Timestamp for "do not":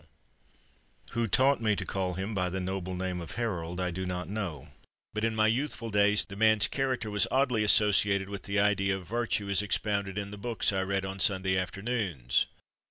3.91-4.27